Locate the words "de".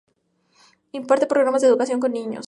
1.61-1.67